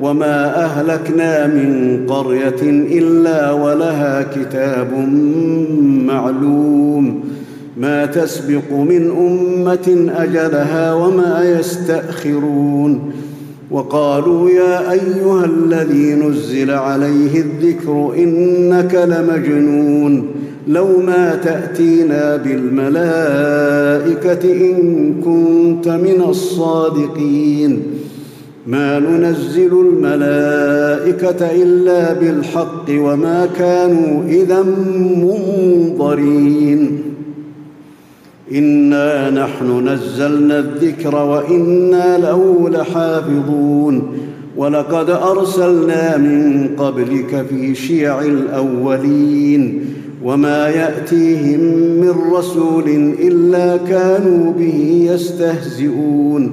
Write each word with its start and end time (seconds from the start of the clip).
وما 0.00 0.64
أهلكنا 0.64 1.46
من 1.46 2.00
قرية 2.08 2.62
إلا 2.98 3.52
ولها 3.52 4.22
كتاب 4.22 4.92
معلوم. 6.06 7.20
ما 7.76 8.06
تسبق 8.06 8.72
من 8.72 9.10
أمة 9.10 10.12
أجلها 10.16 10.94
وما 10.94 11.58
يستأخرون. 11.58 13.12
وقالوا 13.70 14.50
يا 14.50 14.92
أيها 14.92 15.44
الذي 15.44 16.14
نزل 16.14 16.70
عليه 16.70 17.40
الذكر 17.40 18.12
إنك 18.18 18.94
لمجنون. 18.94 20.26
لو 20.68 20.86
ما 21.06 21.34
تأتينا 21.44 22.36
بالملائكة 22.36 23.02
إن 24.52 25.14
كنت 25.24 25.88
من 25.88 26.24
الصادقين. 26.28 27.82
ما 28.66 28.98
ننزل 28.98 29.80
الملائكة 29.80 31.62
إلا 31.62 32.12
بالحق 32.12 32.84
وما 32.90 33.48
كانوا 33.58 34.24
إذا 34.24 34.62
منظرين. 35.16 37.02
إنا 38.52 39.30
نحن 39.30 39.88
نزلنا 39.88 40.58
الذكر 40.58 41.14
وإنا 41.14 42.18
له 42.18 42.70
لحافظون. 42.70 44.02
ولقد 44.56 45.10
أرسلنا 45.10 46.16
من 46.16 46.68
قبلك 46.76 47.46
في 47.50 47.74
شيع 47.74 48.20
الأولين. 48.20 49.84
وما 50.24 50.68
يأتيهم 50.68 51.60
من 52.00 52.14
رسول 52.32 53.14
إلا 53.20 53.76
كانوا 53.76 54.52
به 54.52 55.08
يستهزئون. 55.12 56.52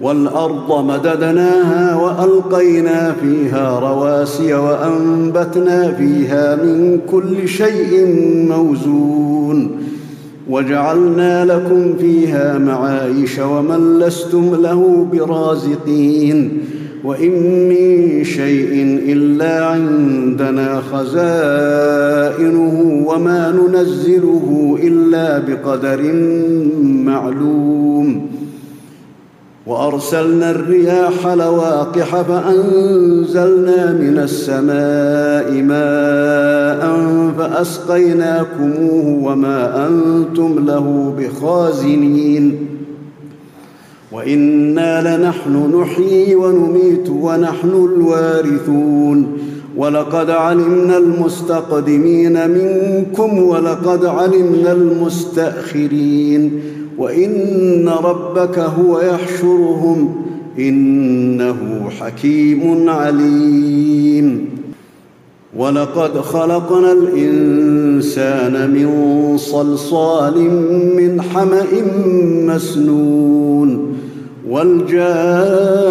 والأرض 0.00 0.84
مددناها 0.84 1.96
وألقينا 1.96 3.14
فيها 3.22 3.78
رواسي 3.78 4.54
وأنبتنا 4.54 5.92
فيها 5.92 6.56
من 6.56 7.00
كل 7.10 7.48
شيء 7.48 8.06
موزون 8.48 9.70
وجعلنا 10.50 11.44
لكم 11.44 11.94
فيها 12.00 12.58
معايش 12.58 13.38
ومن 13.38 13.98
لستم 13.98 14.54
له 14.54 15.06
برازقين 15.12 16.58
وإن 17.04 17.32
من 17.68 18.24
شيء 18.24 19.00
إلا 19.06 19.66
عندنا 19.66 20.82
خزائنه 20.92 22.24
وما 23.06 23.50
ننزله 23.52 24.78
إلا 24.82 25.38
بقدر 25.38 26.12
معلوم 27.04 28.26
وأرسلنا 29.66 30.50
الرياح 30.50 31.26
لواقح 31.26 32.22
فأنزلنا 32.22 33.92
من 33.92 34.18
السماء 34.18 35.62
ماء 35.62 37.00
فأسقيناكموه 37.38 39.24
وما 39.24 39.86
أنتم 39.86 40.64
له 40.66 41.14
بخازنين. 41.18 42.66
وإنا 44.12 45.16
لنحن 45.16 45.80
نحيي 45.80 46.34
ونميت 46.34 47.10
ونحن 47.10 47.68
الوارثون. 47.68 49.38
ولقد 49.76 50.30
علمنا 50.30 50.96
المستقدمين 50.98 52.50
منكم 52.50 53.38
ولقد 53.38 54.04
علمنا 54.04 54.72
المستأخرين. 54.72 56.60
وإن 56.98 57.88
ربك 58.04 58.58
هو 58.58 59.00
يحشرهم 59.00 60.14
إنه 60.58 61.90
حكيم 62.00 62.88
عليم. 62.88 64.48
ولقد 65.56 66.18
خلقنا 66.20 66.92
الإنسان 66.92 68.70
من 68.70 68.88
صلصال 69.36 70.34
من 70.96 71.22
حمأ 71.22 71.64
مسنون 72.54 73.94
والجان 74.50 75.84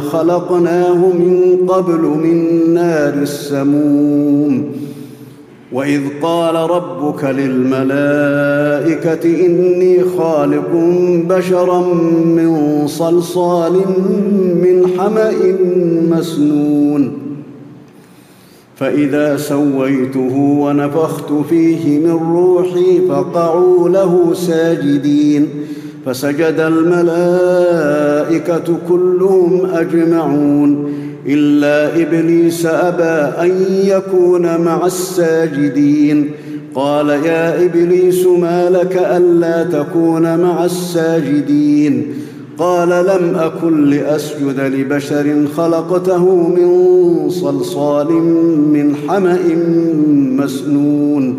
خلقناه 0.00 0.94
من 0.94 1.56
قبل 1.68 2.00
من 2.00 2.74
نار 2.74 3.14
السموم. 3.14 4.64
وإذ 5.72 6.00
قال 6.22 6.54
ربك 6.54 7.24
للملائكة 7.24 9.24
إني 9.46 10.04
خالق 10.18 10.70
بشرا 11.28 11.80
من 12.24 12.82
صلصال 12.86 13.72
من 14.62 14.86
حمأ 14.98 15.32
مسنون. 16.10 17.12
فإذا 18.76 19.36
سويته 19.36 20.58
ونفخت 20.60 21.32
فيه 21.50 21.98
من 21.98 22.36
روحي 22.36 23.00
فقعوا 23.08 23.88
له 23.88 24.34
ساجدين. 24.34 25.48
فسجد 26.06 26.60
الملائكة 26.60 27.78
كلهم 28.88 29.66
أجمعون. 29.74 30.92
إلا 31.26 32.02
إبليس 32.02 32.66
أبى 32.66 33.42
أن 33.42 33.64
يكون 33.84 34.60
مع 34.60 34.86
الساجدين. 34.86 36.30
قال 36.74 37.08
يا 37.08 37.64
إبليس 37.64 38.26
ما 38.26 38.70
لك 38.70 38.96
ألا 38.96 39.64
تكون 39.64 40.38
مع 40.38 40.64
الساجدين؟ 40.64 42.06
قال 42.58 42.88
لم 42.88 43.34
أكن 43.34 43.90
لأسجد 43.90 44.60
لبشر 44.60 45.46
خلقته 45.56 46.48
من 46.48 46.70
صلصال 47.30 48.12
من 48.72 48.94
حمأ 49.08 49.38
مسنون. 50.44 51.38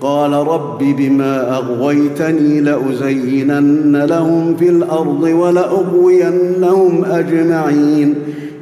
قال 0.00 0.32
رب 0.32 0.78
بما 0.78 1.56
أغويتني 1.56 2.60
لأزينن 2.60 3.96
لهم 3.96 4.56
في 4.56 4.68
الأرض 4.68 5.22
ولأغوينهم 5.22 7.04
أجمعين 7.04 8.14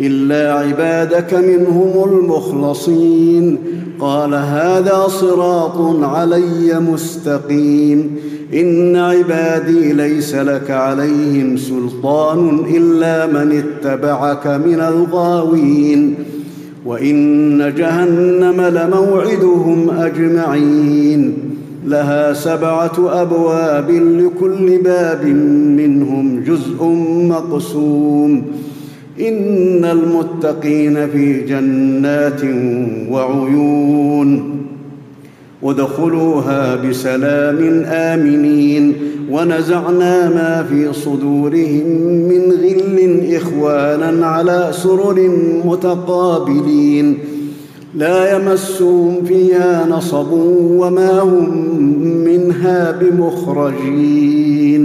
إلا 0.00 0.54
عبادك 0.54 1.34
منهم 1.34 1.92
المخلصين 2.12 3.58
قال 4.00 4.34
هذا 4.34 5.04
صراط 5.08 6.04
علي 6.04 6.80
مستقيم 6.80 8.16
إن 8.54 8.96
عبادي 8.96 9.92
ليس 9.92 10.34
لك 10.34 10.70
عليهم 10.70 11.56
سلطان 11.56 12.64
إلا 12.74 13.26
من 13.26 13.62
اتبعك 13.62 14.46
من 14.46 14.80
الغاوين 14.80 16.14
وإن 16.86 17.74
جهنم 17.76 18.60
لموعدهم 18.60 19.90
أجمعين. 19.90 21.34
لها 21.86 22.32
سبعة 22.32 23.22
أبواب 23.22 23.90
لكل 23.90 24.78
باب 24.78 25.24
منهم 25.76 26.44
جزء 26.46 26.84
مقسوم. 27.28 28.42
إن 29.20 29.84
المتقين 29.84 31.08
في 31.08 31.40
جنات 31.40 32.40
وعيون. 33.10 34.56
ادخلوها 35.64 36.76
بسلام 36.76 37.84
آمنين 37.86 38.94
ونزعنا 39.30 40.28
ما 40.28 40.66
في 40.70 40.92
صدورهم 40.92 41.86
من 42.28 42.52
غل 42.52 43.20
إخوانا 43.36 44.26
على 44.26 44.68
سرر 44.72 45.30
متقابلين 45.64 47.18
لا 47.94 48.36
يمسهم 48.36 49.24
فيها 49.24 49.86
نصب 49.90 50.32
وما 50.32 51.20
هم 51.20 51.68
منها 52.24 52.90
بمخرجين. 53.00 54.82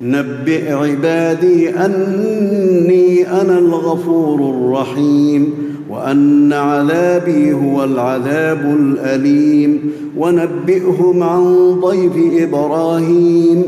نبئ 0.00 0.72
عبادي 0.72 1.70
أني 1.70 3.30
أنا 3.40 3.58
الغفور 3.58 4.38
الرحيم. 4.50 5.52
وأن 5.92 6.52
عذابي 6.52 7.52
هو 7.52 7.84
العذاب 7.84 8.76
الأليم. 8.80 9.92
ونبئهم 10.18 11.22
عن 11.22 11.74
ضيف 11.80 12.42
إبراهيم. 12.42 13.64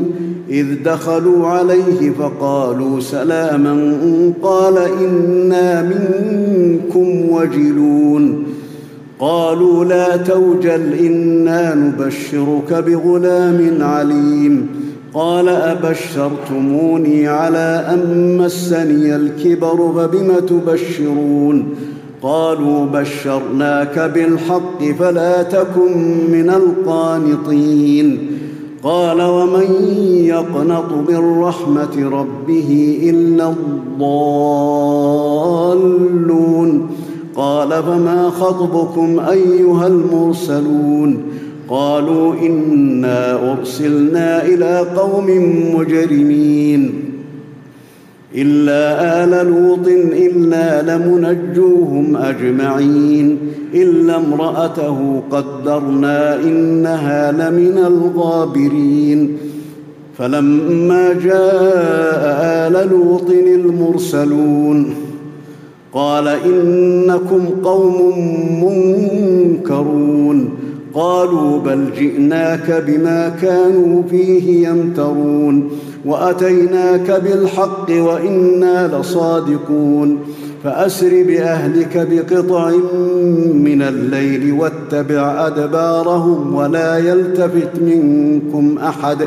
إذ 0.49 0.65
دخلوا 0.85 1.47
عليه 1.47 2.11
فقالوا 2.19 2.99
سلاما. 2.99 3.93
قال 4.41 4.77
إنا 4.77 5.81
منكم 5.81 7.29
وجلون. 7.31 8.43
قالوا 9.19 9.85
لا 9.85 10.17
توجل 10.17 10.93
إنا 10.93 11.75
نبشرك 11.75 12.73
بغلام 12.73 13.77
عليم. 13.81 14.67
قال 15.13 15.49
أبشرتموني 15.49 17.27
على 17.27 17.85
أن 17.93 18.37
مسني 18.37 19.15
الكبر 19.15 19.93
فبم 19.95 20.33
تبشرون؟ 20.47 21.65
قالوا 22.25 22.85
بشرناك 22.85 23.99
بالحق 23.99 24.83
فلا 24.99 25.43
تكن 25.43 25.97
من 26.31 26.49
القانطين. 26.49 28.17
قال 28.83 29.21
ومن 29.21 29.97
يقنط 30.25 31.09
من 31.09 31.41
رحمه 31.41 32.09
ربه 32.09 32.99
إلا 33.03 33.49
الضالون. 33.49 34.01
قال 37.35 37.69
فما 37.69 38.29
خطبكم 38.29 39.19
أيها 39.19 39.87
المرسلون؟ 39.87 41.17
قالوا 41.69 42.33
إنا 42.33 43.51
أرسلنا 43.51 44.45
إلى 44.45 44.79
قوم 44.79 45.27
مجرمين. 45.75 46.93
إلا 48.37 49.23
آل 49.23 49.47
لوط 49.47 49.87
إنا 50.13 50.81
لمنجوهم 50.81 52.17
أجمعين 52.17 53.37
إلا 53.73 54.17
امرأته 54.17 55.21
قدرنا 55.31 56.35
إنها 56.35 57.31
لمن 57.31 57.77
الغابرين. 57.77 59.37
فلما 60.17 61.13
جاء 61.13 62.23
آل 62.67 62.89
لوط 62.89 63.29
المرسلون 63.29 64.93
قال 65.93 66.27
إنكم 66.27 67.45
قوم 67.63 68.13
منكرون. 68.63 70.49
قالوا 70.93 71.59
بل 71.59 71.85
جئناك 71.99 72.83
بما 72.87 73.29
كانوا 73.41 74.03
فيه 74.09 74.69
يمترون. 74.69 75.69
وأتيناك 76.05 77.21
بالحق 77.23 77.89
وإنا 77.89 78.97
لصادقون. 78.97 80.19
فأسر 80.63 81.23
بأهلك 81.23 82.07
بقطع 82.11 82.69
من 83.53 83.81
الليل 83.81 84.53
واتبع 84.53 85.47
أدبارهم 85.47 86.55
ولا 86.55 86.97
يلتفت 86.97 87.81
منكم 87.81 88.77
أحد 88.77 89.17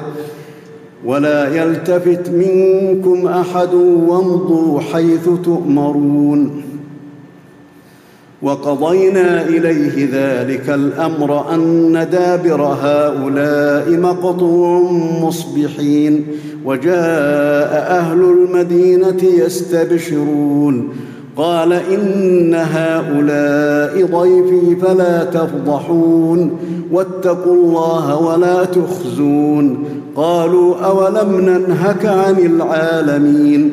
ولا 1.05 1.63
يلتفت 1.63 2.31
منكم 2.31 3.27
أحد 3.27 3.75
وامضوا 4.09 4.81
حيث 4.81 5.29
تؤمرون. 5.45 6.63
وقضينا 8.43 9.43
إليه 9.43 10.09
ذلك 10.13 10.71
الأمر 10.71 11.55
أن 11.55 12.07
دابر 12.13 12.63
هؤلاء 12.63 13.91
مقطوع 13.91 14.93
مصبحين. 15.23 16.27
وجاء 16.65 17.87
أهل 17.91 18.21
المدينة 18.21 19.23
يستبشرون. 19.23 20.89
قال 21.37 21.73
إن 21.73 22.55
هؤلاء 22.55 24.07
ضيفي 24.07 24.77
فلا 24.83 25.25
تفضحون. 25.25 26.59
واتقوا 26.93 27.55
الله 27.55 28.17
ولا 28.17 28.65
تخزون. 28.65 29.85
قالوا 30.17 30.77
أولم 30.77 31.41
ننهك 31.41 32.07
عن 32.07 32.39
العالمين؟ 32.39 33.73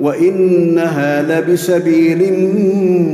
وإنها 0.00 1.40
لبسبيل 1.40 2.48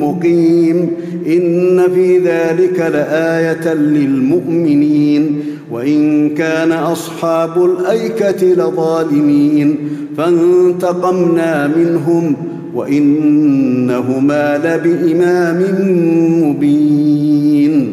مقيم. 0.00 0.90
إن 1.26 1.82
في 1.94 2.18
ذلك 2.18 2.78
لآية 2.78 3.74
للمؤمنين. 3.74 5.40
وإن 5.70 6.28
كان 6.30 6.72
أصحاب 6.72 7.64
الأيكة 7.64 8.46
لظالمين. 8.46 9.76
فانتقمنا 10.16 11.70
منهم 11.76 12.36
وإنهما 12.74 14.58
لبإمام 14.58 15.62
مبين. 16.42 17.92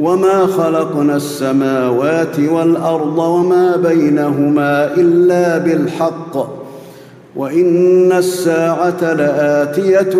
وما 0.00 0.46
خلقنا 0.46 1.16
السماوات 1.16 2.40
والارض 2.52 3.18
وما 3.18 3.76
بينهما 3.76 4.94
الا 4.94 5.58
بالحق 5.58 6.60
وان 7.36 8.12
الساعة 8.12 9.14
لاتيه 9.14 10.16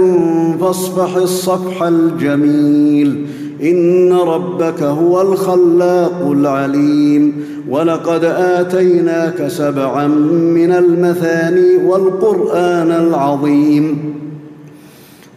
فاصفح 0.60 1.16
الصفح 1.16 1.82
الجميل 1.82 3.26
ان 3.62 4.12
ربك 4.12 4.82
هو 4.82 5.20
الخلاق 5.22 6.28
العليم 6.30 7.44
ولقد 7.68 8.24
اتيناك 8.24 9.48
سبعا 9.48 10.06
من 10.54 10.72
المثاني 10.72 11.76
والقران 11.86 12.90
العظيم 12.90 14.14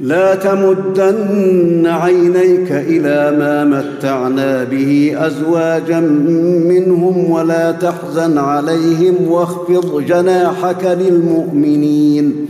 لا 0.03 0.35
تمدن 0.35 1.87
عينيك 1.87 2.71
إلى 2.71 3.37
ما 3.37 3.63
متعنا 3.63 4.63
به 4.63 5.13
أزواجا 5.17 5.99
منهم 6.69 7.31
ولا 7.31 7.71
تحزن 7.71 8.37
عليهم 8.37 9.15
واخفض 9.29 10.05
جناحك 10.05 10.85
للمؤمنين 10.85 12.45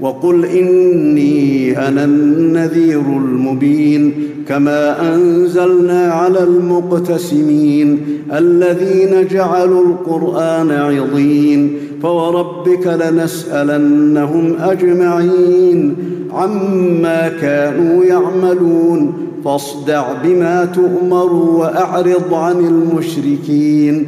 وقل 0.00 0.44
إني 0.44 1.78
أنا 1.88 2.04
النذير 2.04 3.00
المبين 3.00 4.12
كما 4.48 5.14
أنزلنا 5.14 6.06
على 6.12 6.42
المقتسمين 6.42 7.98
الذين 8.32 9.28
جعلوا 9.28 9.84
القرآن 9.84 10.70
عضين 10.70 11.76
فوربك 12.02 12.86
لنسألنهم 12.86 14.54
أجمعين 14.60 15.94
عما 16.32 17.28
كانوا 17.40 18.04
يعملون 18.04 19.12
فاصدع 19.44 20.12
بما 20.24 20.64
تؤمر 20.64 21.32
وأعرض 21.32 22.34
عن 22.34 22.58
المشركين 22.58 24.06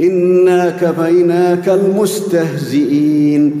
إنا 0.00 0.70
كفيناك 0.70 1.68
المستهزئين 1.68 3.60